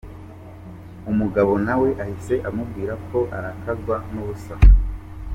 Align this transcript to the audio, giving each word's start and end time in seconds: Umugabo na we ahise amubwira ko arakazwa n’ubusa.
Umugabo 1.11 1.51
na 1.65 1.75
we 1.81 1.89
ahise 2.03 2.35
amubwira 2.49 2.93
ko 3.07 3.19
arakazwa 3.37 3.95
n’ubusa. 4.11 4.53